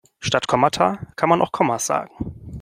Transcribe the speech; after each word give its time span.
Statt 0.19 0.47
Kommata 0.47 0.97
kann 1.15 1.29
man 1.29 1.43
auch 1.43 1.51
Kommas 1.51 1.85
sagen. 1.85 2.33